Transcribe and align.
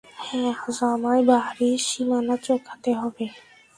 হ্যাঁ, 0.19 0.51
আজ 0.63 0.77
আমায় 0.89 1.23
বাড়ির 1.29 1.81
বীমা 1.89 2.35
চোকাতে 2.45 2.91
হবে। 3.01 3.25